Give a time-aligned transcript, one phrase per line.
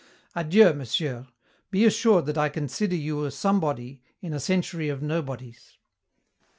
[0.33, 1.27] Adieu, Monsieur,
[1.69, 5.77] be assured that I consider you a somebody in a century of nobodies.